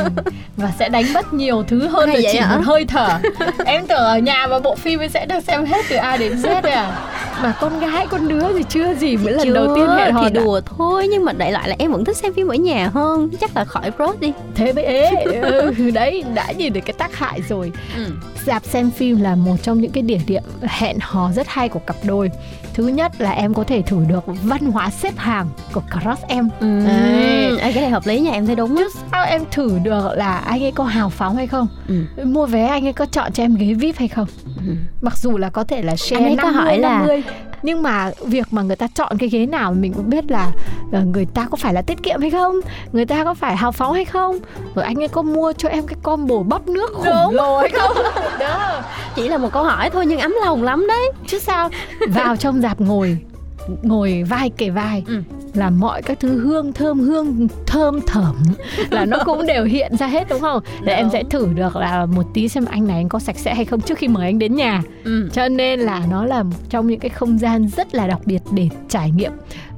và 0.56 0.73
sẽ 0.79 0.88
đánh 0.88 1.12
mất 1.12 1.32
nhiều 1.32 1.64
thứ 1.69 1.87
hơn 1.87 2.08
Hay 2.08 2.23
là 2.23 2.31
chỉ 2.32 2.38
hả? 2.38 2.56
một 2.56 2.62
hơi 2.64 2.84
thở. 2.84 3.19
Em 3.64 3.87
tưởng 3.87 4.02
ở 4.05 4.19
nhà 4.19 4.46
và 4.46 4.58
bộ 4.58 4.75
phim 4.75 5.00
sẽ 5.14 5.26
được 5.26 5.40
xem 5.46 5.64
hết 5.64 5.84
từ 5.90 5.96
A 5.96 6.17
đến 6.17 6.32
Z 6.37 6.62
đấy 6.62 6.73
à? 6.73 7.08
Mà 7.43 7.55
con 7.61 7.81
gái 7.81 8.06
con 8.11 8.29
đứa 8.29 8.52
thì 8.58 8.64
chưa 8.69 8.94
gì 8.94 9.17
mới 9.17 9.32
lần 9.34 9.55
đầu 9.55 9.75
tiên 9.76 9.87
hẹn 9.88 10.12
hò 10.14 10.23
thì 10.29 10.34
đùa 10.34 10.61
thôi 10.79 11.08
nhưng 11.11 11.25
mà 11.25 11.32
đại 11.32 11.52
loại 11.52 11.69
là 11.69 11.76
em 11.79 11.93
vẫn 11.93 12.05
thích 12.05 12.17
xem 12.17 12.34
phim 12.34 12.49
ở 12.49 12.55
nhà 12.55 12.90
hơn. 12.94 13.31
Chắc 13.40 13.56
là 13.56 13.64
khỏi 13.64 13.90
Rose 13.99 14.19
đi. 14.20 14.32
Thế 14.55 14.73
mới 14.73 14.84
ế. 14.84 15.11
Ừ, 15.43 15.90
đấy 15.90 16.25
đã 16.34 16.52
nhìn 16.52 16.73
được 16.73 16.81
cái 16.84 16.94
tác 16.99 17.17
hại 17.17 17.40
rồi. 17.49 17.73
Dạp 18.46 18.64
xem 18.64 18.90
phim 18.90 19.20
là 19.20 19.34
một 19.34 19.56
trong 19.62 19.81
những 19.81 19.90
cái 19.93 20.02
địa 20.02 20.19
điểm 20.26 20.43
hẹn 20.62 20.96
hò 21.00 21.31
rất 21.32 21.49
hay 21.49 21.69
của 21.69 21.79
cặp 21.79 21.96
đôi. 22.05 22.31
Thứ 22.75 22.87
nhất 22.87 23.12
là 23.19 23.31
em 23.31 23.55
có 23.55 23.64
thể 23.64 23.82
thử 23.82 23.96
được 24.08 24.22
văn 24.27 24.61
hóa 24.73 24.91
xếp 24.91 25.13
hàng 25.17 25.49
của 25.73 25.83
crush 25.93 26.23
em 26.29 26.49
Ừ. 26.61 26.81
Đấy. 26.87 27.59
Cái 27.61 27.73
này 27.83 27.91
hợp 27.91 28.07
lý 28.07 28.21
nha 28.21 28.33
em 28.33 28.47
thấy 28.47 28.57
đúng 28.57 28.77
chứ 28.77 28.89
sao 29.13 29.25
em 29.25 29.43
thử 29.51 29.79
được 29.83 30.09
là 30.15 30.37
anh 30.39 30.63
ấy 30.65 30.73
có 30.73 30.85
hào 30.85 31.11
phóng 31.11 31.37
hay 31.37 31.47
không 31.47 31.69
ừ. 31.89 31.95
mua 32.25 32.47
vé 32.47 32.67
anh 32.67 32.87
ấy 32.87 32.93
có 32.93 33.07
chọn 33.07 33.33
cho 33.33 33.43
em 33.45 33.55
ghế 33.55 33.75
vip 33.75 33.97
hay 33.99 34.09
không 34.09 34.27
Ừ. 34.67 34.73
mặc 35.03 35.17
dù 35.17 35.39
là 35.39 35.51
có 35.51 35.65
thể 35.65 35.83
là 35.83 35.97
share 35.97 36.17
Anh 36.17 36.25
ấy 36.25 36.37
có 36.37 36.51
50, 36.51 36.65
hỏi 36.65 36.79
là- 36.79 36.99
50, 36.99 37.23
nhưng 37.63 37.83
mà 37.83 38.11
việc 38.27 38.47
mà 38.51 38.63
người 38.63 38.77
ta 38.77 38.87
chọn 38.95 39.19
cái 39.19 39.29
ghế 39.29 39.47
nào 39.47 39.73
mình 39.73 39.93
cũng 39.93 40.11
biết 40.11 40.31
là 40.31 40.51
ờ, 40.93 41.01
người 41.05 41.27
ta 41.35 41.47
có 41.51 41.57
phải 41.57 41.75
là 41.75 41.83
tiết 41.83 42.03
kiệm 42.03 42.21
hay 42.21 42.31
không 42.31 42.61
người 42.93 43.07
ta 43.07 43.25
có 43.25 43.35
phải 43.35 43.57
hào 43.57 43.73
phóng 43.73 43.93
hay 43.95 44.05
không 44.05 44.39
rồi 44.75 44.85
anh 44.85 44.97
ấy 45.03 45.09
có 45.09 45.23
mua 45.23 45.53
cho 45.53 45.69
em 45.69 45.87
cái 45.87 45.97
combo 46.03 46.37
bắp 46.43 46.69
nước 46.69 46.91
Đúng. 47.05 47.35
lồ 47.35 47.59
hay 47.59 47.71
không 47.71 47.97
đó 48.41 48.83
chỉ 49.15 49.29
là 49.29 49.39
một 49.39 49.49
câu 49.53 49.65
hỏi 49.65 49.91
thôi 49.91 50.07
nhưng 50.07 50.21
ấm 50.21 50.35
lòng 50.45 50.63
lắm 50.63 50.87
đấy 50.89 51.13
chứ 51.27 51.39
sao 51.39 51.69
vào 52.09 52.37
trong 52.37 52.61
dạp 52.61 52.81
ngồi 52.81 53.19
ngồi 53.82 54.23
vai 54.29 54.50
kề 54.50 54.70
vai 54.70 55.05
Ừ. 55.06 55.23
là 55.55 55.70
mọi 55.70 56.03
các 56.03 56.20
thứ 56.20 56.41
hương 56.41 56.73
thơm 56.73 57.00
hương 57.00 57.49
thơm 57.67 58.00
thởm 58.06 58.37
là 58.91 59.05
nó 59.05 59.19
cũng 59.25 59.47
đều 59.47 59.64
hiện 59.64 59.97
ra 59.97 60.06
hết 60.06 60.29
đúng 60.31 60.41
không 60.41 60.62
để 60.85 60.94
em 60.94 61.09
sẽ 61.12 61.23
thử 61.31 61.49
được 61.55 61.76
là 61.76 62.06
một 62.06 62.26
tí 62.35 62.49
xem 62.49 62.64
anh 62.64 62.87
này 62.87 62.97
anh 62.97 63.09
có 63.09 63.19
sạch 63.19 63.38
sẽ 63.38 63.55
hay 63.55 63.64
không 63.64 63.81
trước 63.81 63.99
khi 63.99 64.09
mời 64.09 64.26
anh 64.26 64.38
đến 64.38 64.55
nhà 64.55 64.82
ừ. 65.05 65.29
cho 65.32 65.49
nên 65.49 65.81
là 65.81 66.03
nó 66.11 66.25
là 66.25 66.44
trong 66.70 66.87
những 66.87 67.01
cái 67.01 67.08
không 67.08 67.39
gian 67.39 67.69
rất 67.69 67.94
là 67.94 68.06
đặc 68.06 68.19
biệt 68.27 68.43
để 68.53 68.69
trải 68.89 69.10
nghiệm 69.10 69.32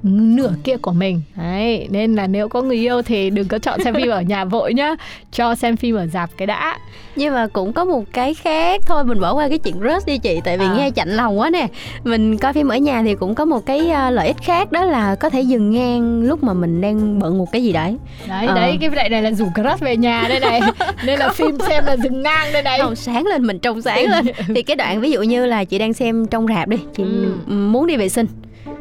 nửa 0.04 0.52
kia 0.64 0.76
của 0.76 0.92
mình. 0.92 1.20
Đấy 1.36 1.88
nên 1.90 2.14
là 2.14 2.26
nếu 2.26 2.48
có 2.48 2.62
người 2.62 2.76
yêu 2.76 3.02
thì 3.02 3.30
đừng 3.30 3.48
có 3.48 3.58
chọn 3.58 3.80
xem 3.84 3.94
phim 3.94 4.08
ở 4.10 4.20
nhà 4.22 4.44
vội 4.44 4.74
nhá. 4.74 4.94
Cho 5.32 5.54
xem 5.54 5.76
phim 5.76 5.96
ở 5.96 6.06
dạp 6.06 6.30
cái 6.36 6.46
đã. 6.46 6.78
Nhưng 7.16 7.34
mà 7.34 7.46
cũng 7.46 7.72
có 7.72 7.84
một 7.84 8.04
cái 8.12 8.34
khác. 8.34 8.80
Thôi 8.86 9.04
mình 9.04 9.20
bỏ 9.20 9.34
qua 9.34 9.48
cái 9.48 9.58
chuyện 9.58 9.74
Rose 9.80 10.04
đi 10.06 10.18
chị 10.18 10.40
tại 10.44 10.58
vì 10.58 10.64
À. 10.64 10.74
nghe 10.76 10.90
chạnh 10.90 11.08
lòng 11.08 11.38
quá 11.38 11.50
nè. 11.50 11.66
Mình 12.04 12.38
coi 12.38 12.52
phim 12.52 12.68
ở 12.68 12.76
nhà 12.76 13.02
thì 13.02 13.14
cũng 13.14 13.34
có 13.34 13.44
một 13.44 13.66
cái 13.66 13.90
à, 13.90 14.10
lợi 14.10 14.26
ích 14.26 14.36
khác 14.42 14.72
đó 14.72 14.84
là 14.84 15.14
có 15.14 15.30
thể 15.30 15.40
dừng 15.40 15.70
ngang 15.70 16.22
lúc 16.22 16.42
mà 16.44 16.52
mình 16.52 16.80
đang 16.80 17.18
bận 17.18 17.38
một 17.38 17.52
cái 17.52 17.62
gì 17.64 17.72
đấy. 17.72 17.96
Đấy 18.28 18.46
Ờ. 18.46 18.54
đấy 18.54 18.78
cái 18.80 18.90
này 18.90 19.08
này 19.08 19.22
là 19.22 19.30
rủ 19.30 19.46
crush 19.54 19.80
về 19.80 19.96
nhà 19.96 20.26
đây 20.28 20.40
này. 20.40 20.60
Nên 21.06 21.18
là 21.18 21.28
phim 21.28 21.58
xem 21.68 21.84
là 21.86 21.96
dừng 22.02 22.22
ngang 22.22 22.52
đây 22.52 22.62
này. 22.62 22.78
Không 22.82 22.96
sáng 22.96 23.26
lên 23.26 23.46
mình 23.46 23.58
trông 23.58 23.82
sáng 23.82 24.04
lên. 24.10 24.26
Thì 24.54 24.62
cái 24.62 24.76
đoạn 24.76 25.00
ví 25.00 25.10
dụ 25.10 25.22
như 25.22 25.46
là 25.46 25.64
chị 25.64 25.78
đang 25.78 25.92
xem 25.94 26.26
trong 26.26 26.46
rạp 26.46 26.68
đi 26.68 26.76
chị 26.96 27.02
Ừ. 27.46 27.52
muốn 27.52 27.86
đi 27.86 27.96
vệ 27.96 28.08
sinh 28.08 28.26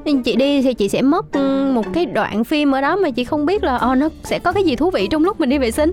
nhưng 0.06 0.24
chị 0.24 0.36
đi 0.36 0.62
thì 0.62 0.74
chị 0.74 0.90
sẽ 0.90 1.02
mất 1.02 1.32
ừ, 1.32 1.72
một 1.74 1.86
cái 1.94 2.06
đoạn 2.06 2.44
phim 2.44 2.72
ở 2.72 2.82
đó 2.82 2.96
mà 2.96 3.10
chị 3.10 3.24
không 3.24 3.46
biết 3.46 3.64
là 3.64 3.76
oh 3.76 3.98
nó 3.98 4.10
sẽ 4.24 4.40
có 4.40 4.52
cái 4.52 4.64
gì 4.64 4.76
thú 4.76 4.90
vị 4.90 5.08
trong 5.12 5.24
lúc 5.24 5.40
mình 5.40 5.50
đi 5.50 5.58
vệ 5.58 5.72
sinh. 5.72 5.92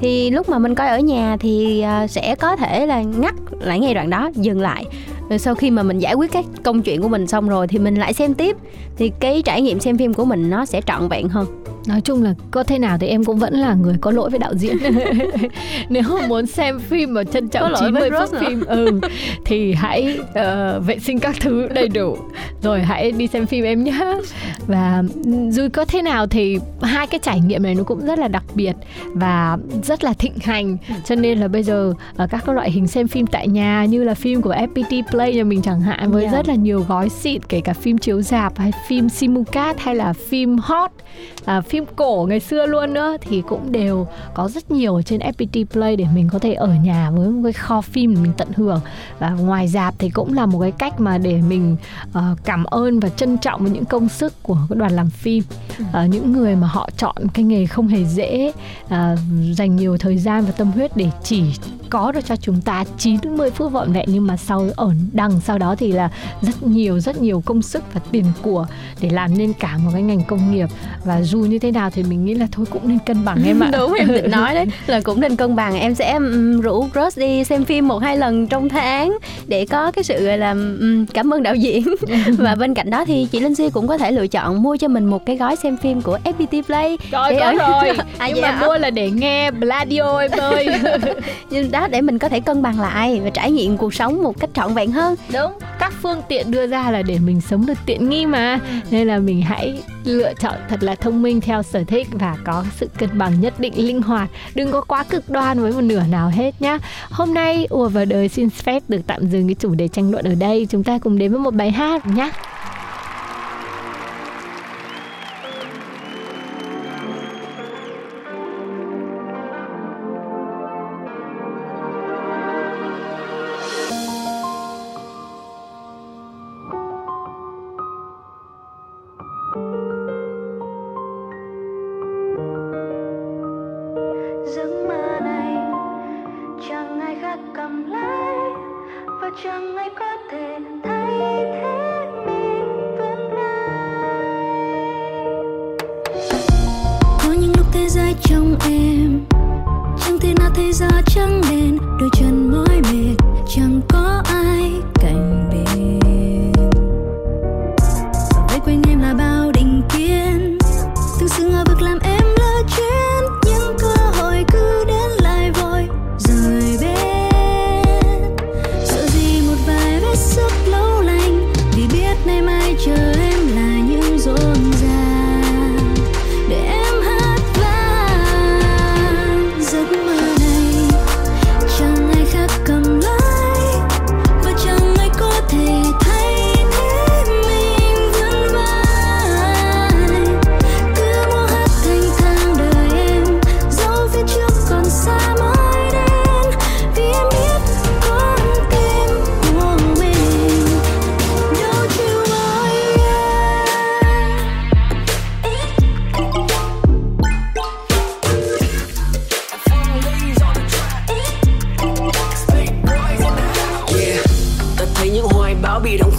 Thì 0.00 0.30
lúc 0.30 0.48
mà 0.48 0.58
mình 0.58 0.74
coi 0.74 0.88
ở 0.88 0.98
nhà 0.98 1.36
thì 1.40 1.80
ờ, 1.80 2.06
sẽ 2.06 2.34
có 2.34 2.56
thể 2.56 2.86
là 2.86 3.02
ngắt 3.02 3.34
lại 3.60 3.80
ngay 3.80 3.94
đoạn 3.94 4.10
đó, 4.10 4.30
dừng 4.34 4.60
lại. 4.60 4.84
Rồi 5.28 5.38
sau 5.38 5.54
khi 5.54 5.70
mà 5.70 5.82
mình 5.82 5.98
giải 5.98 6.14
quyết 6.14 6.32
các 6.32 6.44
công 6.62 6.82
chuyện 6.82 7.02
của 7.02 7.08
mình 7.08 7.26
xong 7.26 7.48
rồi 7.48 7.68
thì 7.68 7.78
mình 7.78 7.94
lại 7.94 8.12
xem 8.12 8.34
tiếp. 8.34 8.56
Thì 8.96 9.12
cái 9.20 9.42
trải 9.42 9.62
nghiệm 9.62 9.80
xem 9.80 9.98
phim 9.98 10.14
của 10.14 10.24
mình 10.24 10.50
nó 10.50 10.64
sẽ 10.64 10.80
trọn 10.86 11.08
vẹn 11.08 11.28
hơn 11.28 11.46
nói 11.86 12.00
chung 12.00 12.22
là 12.22 12.34
có 12.50 12.62
thế 12.62 12.78
nào 12.78 12.98
thì 12.98 13.06
em 13.06 13.24
cũng 13.24 13.38
vẫn 13.38 13.54
là 13.54 13.74
người 13.74 13.94
có 14.00 14.10
lỗi 14.10 14.30
với 14.30 14.38
đạo 14.38 14.54
diễn 14.54 14.76
nếu 15.88 16.02
mà 16.02 16.26
muốn 16.26 16.46
xem 16.46 16.78
phim 16.78 17.14
mà 17.14 17.24
trân 17.24 17.48
trọng 17.48 17.72
90 17.80 18.10
phút 18.10 18.40
phim 18.40 18.64
ừ 18.64 19.00
thì 19.44 19.72
hãy 19.72 20.18
uh, 20.20 20.86
vệ 20.86 20.98
sinh 20.98 21.18
các 21.18 21.36
thứ 21.40 21.68
đầy 21.68 21.88
đủ 21.88 22.16
rồi 22.62 22.82
hãy 22.82 23.12
đi 23.12 23.26
xem 23.26 23.46
phim 23.46 23.64
em 23.64 23.84
nhé 23.84 24.20
và 24.66 25.02
dù 25.50 25.68
có 25.72 25.84
thế 25.84 26.02
nào 26.02 26.26
thì 26.26 26.58
hai 26.82 27.06
cái 27.06 27.20
trải 27.22 27.40
nghiệm 27.40 27.62
này 27.62 27.74
nó 27.74 27.82
cũng 27.82 28.06
rất 28.06 28.18
là 28.18 28.28
đặc 28.28 28.44
biệt 28.54 28.72
và 29.06 29.58
rất 29.82 30.04
là 30.04 30.12
thịnh 30.12 30.38
hành 30.42 30.76
cho 31.04 31.14
nên 31.14 31.38
là 31.38 31.48
bây 31.48 31.62
giờ 31.62 31.92
uh, 32.22 32.30
các 32.30 32.48
loại 32.48 32.70
hình 32.70 32.86
xem 32.86 33.08
phim 33.08 33.26
tại 33.26 33.48
nhà 33.48 33.84
như 33.84 34.04
là 34.04 34.14
phim 34.14 34.42
của 34.42 34.54
FPT 34.54 35.02
Play 35.10 35.34
nhà 35.34 35.44
mình 35.44 35.62
chẳng 35.62 35.80
hạn 35.80 36.10
với 36.10 36.22
yeah. 36.22 36.32
Dạ. 36.32 36.38
rất 36.38 36.48
là 36.48 36.54
nhiều 36.54 36.84
gói 36.88 37.08
xịn 37.08 37.42
kể 37.42 37.60
cả 37.60 37.72
phim 37.72 37.98
chiếu 37.98 38.22
rạp 38.22 38.58
hay 38.58 38.72
phim 38.88 39.08
simulcast 39.08 39.78
hay 39.78 39.94
là 39.94 40.12
phim 40.12 40.58
hot 40.58 40.90
à, 41.44 41.60
phim 41.72 41.84
cổ 41.96 42.26
ngày 42.28 42.40
xưa 42.40 42.66
luôn 42.66 42.94
nữa 42.94 43.16
thì 43.20 43.42
cũng 43.48 43.72
đều 43.72 44.06
có 44.34 44.48
rất 44.48 44.70
nhiều 44.70 44.94
ở 44.94 45.02
trên 45.02 45.20
FPT 45.20 45.64
Play 45.64 45.96
để 45.96 46.06
mình 46.14 46.28
có 46.32 46.38
thể 46.38 46.54
ở 46.54 46.74
nhà 46.84 47.10
với 47.10 47.28
một 47.28 47.40
cái 47.44 47.52
kho 47.52 47.80
phim 47.80 48.14
để 48.14 48.20
mình 48.20 48.32
tận 48.36 48.48
hưởng. 48.56 48.80
Và 49.18 49.30
ngoài 49.30 49.68
dạp 49.68 49.94
thì 49.98 50.10
cũng 50.10 50.34
là 50.34 50.46
một 50.46 50.60
cái 50.60 50.72
cách 50.72 51.00
mà 51.00 51.18
để 51.18 51.42
mình 51.48 51.76
uh, 52.08 52.38
cảm 52.44 52.64
ơn 52.64 53.00
và 53.00 53.08
trân 53.08 53.38
trọng 53.38 53.62
với 53.62 53.70
những 53.70 53.84
công 53.84 54.08
sức 54.08 54.42
của 54.42 54.58
đoàn 54.68 54.92
làm 54.92 55.10
phim. 55.10 55.44
Uh, 55.80 56.10
những 56.10 56.32
người 56.32 56.56
mà 56.56 56.66
họ 56.66 56.88
chọn 56.96 57.16
cái 57.34 57.44
nghề 57.44 57.66
không 57.66 57.88
hề 57.88 58.04
dễ 58.04 58.52
uh, 58.84 58.90
dành 59.52 59.76
nhiều 59.76 59.98
thời 59.98 60.18
gian 60.18 60.44
và 60.44 60.52
tâm 60.52 60.70
huyết 60.70 60.96
để 60.96 61.10
chỉ 61.22 61.44
có 61.92 62.12
được 62.12 62.20
cho 62.26 62.36
chúng 62.36 62.60
ta 62.60 62.84
90 62.98 63.50
phút 63.50 63.72
vọn 63.72 63.92
vẹn 63.92 64.08
nhưng 64.08 64.26
mà 64.26 64.36
sau 64.36 64.68
ở 64.76 64.92
đằng 65.12 65.40
sau 65.40 65.58
đó 65.58 65.74
thì 65.78 65.92
là 65.92 66.10
rất 66.40 66.62
nhiều 66.62 67.00
rất 67.00 67.20
nhiều 67.20 67.42
công 67.46 67.62
sức 67.62 67.84
và 67.92 68.00
tiền 68.10 68.24
của 68.42 68.66
để 69.00 69.10
làm 69.10 69.38
nên 69.38 69.52
cả 69.52 69.78
một 69.78 69.90
cái 69.92 70.02
ngành 70.02 70.24
công 70.24 70.52
nghiệp. 70.52 70.68
Và 71.04 71.22
dù 71.22 71.38
như 71.38 71.58
thế 71.62 71.70
nào 71.70 71.90
thì 71.90 72.02
mình 72.02 72.24
nghĩ 72.24 72.34
là 72.34 72.46
thôi 72.52 72.66
cũng 72.70 72.88
nên 72.88 72.98
cân 73.06 73.24
bằng 73.24 73.38
em 73.46 73.62
ạ. 73.62 73.70
Đúng 73.78 73.94
em 73.94 74.08
định 74.08 74.30
nói 74.30 74.54
đấy. 74.54 74.66
Là 74.86 75.00
cũng 75.00 75.20
nên 75.20 75.36
cân 75.36 75.56
bằng. 75.56 75.80
Em 75.80 75.94
sẽ 75.94 76.12
um, 76.12 76.60
rủ 76.60 76.86
Rose 76.94 77.20
đi 77.20 77.44
xem 77.44 77.64
phim 77.64 77.88
một 77.88 77.98
hai 77.98 78.16
lần 78.16 78.46
trong 78.46 78.68
tháng 78.68 79.18
để 79.46 79.66
có 79.66 79.90
cái 79.90 80.04
sự 80.04 80.26
gọi 80.26 80.38
là 80.38 80.50
um, 80.50 81.06
cảm 81.06 81.34
ơn 81.34 81.42
đạo 81.42 81.54
diễn. 81.54 81.94
Và 82.38 82.54
bên 82.54 82.74
cạnh 82.74 82.90
đó 82.90 83.04
thì 83.04 83.26
chị 83.32 83.40
Linh 83.40 83.54
Si 83.54 83.70
cũng 83.70 83.86
có 83.86 83.98
thể 83.98 84.10
lựa 84.10 84.26
chọn 84.26 84.62
mua 84.62 84.76
cho 84.76 84.88
mình 84.88 85.06
một 85.06 85.26
cái 85.26 85.36
gói 85.36 85.56
xem 85.56 85.76
phim 85.76 86.02
của 86.02 86.18
FPT 86.24 86.62
Play. 86.62 86.98
Rồi 87.10 87.36
có 87.40 87.46
ở... 87.46 87.52
rồi. 87.52 87.96
À, 88.18 88.28
nhưng 88.34 88.42
mà 88.42 88.58
mua 88.60 88.78
là 88.78 88.90
để 88.90 89.10
nghe 89.10 89.50
Bladio 89.50 90.18
em 90.18 90.30
ơi. 90.30 90.68
Nhưng 91.50 91.70
đó 91.70 91.88
để 91.88 92.00
mình 92.00 92.18
có 92.18 92.28
thể 92.28 92.40
cân 92.40 92.62
bằng 92.62 92.80
lại 92.80 93.20
và 93.24 93.30
trải 93.30 93.50
nghiệm 93.50 93.76
cuộc 93.76 93.94
sống 93.94 94.22
một 94.22 94.40
cách 94.40 94.50
trọn 94.54 94.74
vẹn 94.74 94.92
hơn. 94.92 95.14
Đúng 95.32 95.52
các 95.82 95.92
phương 96.02 96.22
tiện 96.28 96.50
đưa 96.50 96.66
ra 96.66 96.90
là 96.90 97.02
để 97.02 97.18
mình 97.18 97.40
sống 97.40 97.66
được 97.66 97.78
tiện 97.86 98.08
nghi 98.08 98.26
mà. 98.26 98.58
Ừ. 98.68 98.88
nên 98.90 99.06
là 99.06 99.18
mình 99.18 99.42
hãy 99.42 99.82
lựa 100.04 100.32
chọn 100.40 100.54
thật 100.68 100.82
là 100.82 100.94
thông 100.94 101.22
minh 101.22 101.40
theo 101.40 101.51
sở 101.62 101.84
thích 101.84 102.08
và 102.12 102.36
có 102.44 102.64
sự 102.76 102.88
cân 102.98 103.18
bằng 103.18 103.40
nhất 103.40 103.60
định 103.60 103.86
linh 103.86 104.02
hoạt. 104.02 104.30
Đừng 104.54 104.72
có 104.72 104.80
quá 104.80 105.04
cực 105.04 105.30
đoan 105.30 105.60
với 105.60 105.72
một 105.72 105.80
nửa 105.80 106.02
nào 106.10 106.28
hết 106.34 106.62
nhá. 106.62 106.78
Hôm 107.10 107.34
nay 107.34 107.66
ùa 107.70 107.88
vào 107.88 108.04
đời 108.04 108.28
xin 108.28 108.50
phép 108.50 108.82
được 108.88 109.00
tạm 109.06 109.26
dừng 109.30 109.48
cái 109.48 109.54
chủ 109.54 109.74
đề 109.74 109.88
tranh 109.88 110.10
luận 110.10 110.24
ở 110.24 110.34
đây. 110.34 110.66
Chúng 110.70 110.84
ta 110.84 110.98
cùng 110.98 111.18
đến 111.18 111.30
với 111.30 111.40
một 111.40 111.54
bài 111.54 111.70
hát 111.70 112.06
nhé 112.06 112.30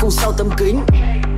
không 0.03 0.12
sau 0.12 0.31
tấm 0.31 0.50
kính. 0.57 0.86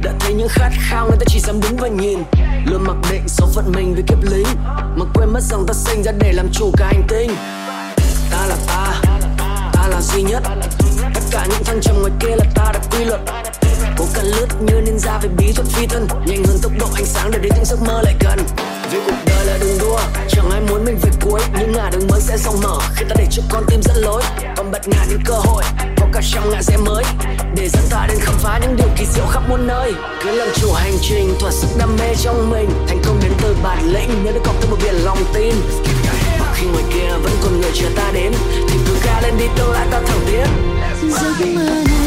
Đã 0.03 0.13
thấy 0.19 0.34
những 0.34 0.48
khát 0.50 0.69
khao 0.79 1.07
người 1.07 1.17
ta 1.19 1.25
chỉ 1.27 1.39
dám 1.39 1.60
đứng 1.62 1.77
và 1.77 1.88
nhìn. 1.88 2.19
Luôn 2.65 2.84
mặc 2.84 2.95
định 3.12 3.27
số 3.27 3.48
phận 3.53 3.72
mình 3.72 3.93
với 3.93 4.03
kiếp 4.07 4.24
lính. 4.24 4.48
Mà 4.95 5.05
quên 5.13 5.29
mất 5.34 5.39
rằng 5.43 5.65
ta 5.67 5.74
sinh 5.74 6.03
ra 6.03 6.12
để 6.12 6.31
làm 6.34 6.48
chủ 6.51 6.72
cả 6.77 6.86
hành 6.86 7.03
tinh. 7.07 7.36
Ta 8.31 8.45
là 8.48 8.55
ta 8.67 9.01
ta 9.74 9.88
là 9.88 10.01
duy 10.01 10.24
nhất. 10.24 10.43
Tất 11.13 11.22
cả 11.31 11.45
những 11.50 11.63
thăng 11.63 11.81
trầm 11.81 11.95
ngoài 12.00 12.12
kia 12.19 12.36
là 12.38 12.45
ta 12.55 12.72
đã 12.74 12.79
quy 12.91 13.05
luật. 13.05 13.22
Cố 13.98 14.05
cần 14.13 14.25
lướt 14.25 14.48
như 14.62 14.81
ninja 14.81 15.19
về 15.22 15.29
bí 15.38 15.51
thuật 15.55 15.67
phi 15.67 15.88
thân. 15.88 16.07
Nhanh 16.25 16.43
hơn 16.43 16.57
tốc 16.62 16.72
độ 16.79 16.88
ánh 16.95 17.05
sáng 17.05 17.31
để 17.31 17.39
đến 17.39 17.51
những 17.55 17.65
giấc 17.65 17.81
mơ 17.81 18.01
lại 18.03 18.15
gần. 18.19 18.39
Với 18.91 19.01
cuộc 19.05 19.15
đời 19.25 19.35
đường 21.89 22.08
mới 22.08 22.22
sẽ 22.22 22.38
rộng 22.38 22.62
mở. 22.63 22.80
Khi 22.96 23.06
ta 23.10 23.15
để 23.18 23.27
cho 23.32 23.44
con 23.50 23.63
tim 23.68 23.82
dẫn 23.84 23.98
lối, 23.98 24.22
còn 24.58 24.72
bật 24.72 24.88
ngã 24.88 25.06
những 25.10 25.22
cơ 25.25 25.34
hội. 25.34 25.63
Có 25.98 26.08
cả 26.13 26.22
trăm 26.34 26.50
ngã 26.50 26.62
rẽ 26.62 26.77
mới, 26.77 27.04
để 27.56 27.70
dẫn 27.70 27.84
ta 27.89 28.06
đến 28.08 28.18
khám 28.22 28.36
phá 28.38 28.60
những 28.62 28.75
điều 28.75 28.88
kỳ 28.98 29.06
diệu 29.06 29.25
khắp 29.25 29.44
muôn 29.50 29.68
nơi. 29.68 29.94
Cứ 30.24 30.32
làm 30.32 30.48
chủ 30.56 30.74
hành 30.74 30.98
trình, 31.01 31.36
thỏa 31.39 31.51
sức 31.51 31.68
đam 31.77 31.96
mê 32.00 32.15
trong 32.24 32.50
mình. 32.50 32.70
Thành 32.88 33.01
công 33.06 33.20
đến 33.24 33.32
từ 33.42 33.56
bản 33.63 33.94
lĩnh 33.94 34.10
nếu 34.24 34.34
được 34.34 34.42
cộng 34.46 34.62
thêm 34.62 34.72
một 34.72 34.77
biển 34.84 34.96
lòng 34.96 35.24
tin. 35.34 35.56
Và 36.39 36.54
khi 36.56 36.68
ngoài 36.68 36.84
kia 36.94 37.10
vẫn 37.24 37.32
còn 37.44 37.62
người 37.62 37.72
chờ 37.74 37.88
ta 37.96 38.12
đến, 38.13 38.34
thì 38.70 38.80
cứ 38.88 38.98
ga 39.06 39.22
lên 39.22 39.38
đi 39.38 39.46
tương 39.58 39.72
lai 39.72 39.88
ta 39.92 40.01
thẳng 40.08 40.20
tiến 40.27 40.48
giấc 41.12 41.48
mơ 41.56 41.63
này 41.63 42.04